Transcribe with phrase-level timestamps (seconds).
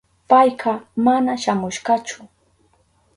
[0.29, 0.73] Payka
[1.05, 2.19] mana shamushkachu.